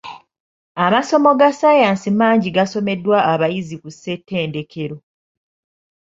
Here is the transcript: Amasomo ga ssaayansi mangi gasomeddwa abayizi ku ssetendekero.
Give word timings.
Amasomo 0.85 1.31
ga 1.39 1.49
ssaayansi 1.53 2.09
mangi 2.19 2.49
gasomeddwa 2.57 3.17
abayizi 3.33 3.75
ku 3.81 3.89
ssetendekero. 3.93 4.97